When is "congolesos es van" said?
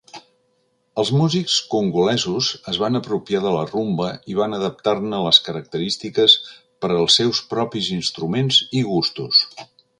1.73-3.01